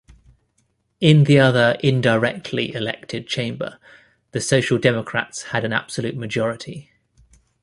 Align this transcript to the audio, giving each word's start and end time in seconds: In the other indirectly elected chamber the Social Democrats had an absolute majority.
In 0.99 1.25
the 1.25 1.39
other 1.39 1.77
indirectly 1.83 2.73
elected 2.73 3.27
chamber 3.27 3.77
the 4.31 4.41
Social 4.41 4.79
Democrats 4.79 5.43
had 5.51 5.63
an 5.63 5.73
absolute 5.73 6.15
majority. 6.17 6.89